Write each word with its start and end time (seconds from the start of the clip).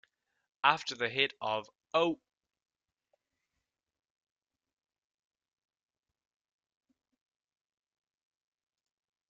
After 0.63 0.95
the 0.95 1.09
hit 1.09 1.33
of 1.41 1.69
Oh! 1.93 2.19